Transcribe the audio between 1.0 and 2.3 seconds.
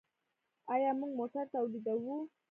موټر تولیدوو؟